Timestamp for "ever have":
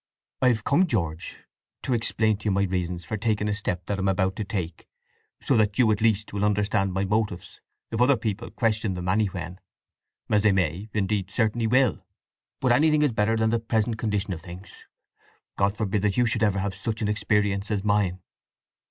16.41-16.73